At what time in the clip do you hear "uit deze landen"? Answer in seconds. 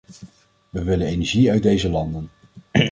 1.51-2.29